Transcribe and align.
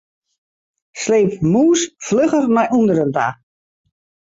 Sleep 1.01 1.31
mûs 1.51 1.79
flugger 2.05 2.45
nei 2.55 2.67
ûnderen 2.77 3.11
ta. 3.15 3.27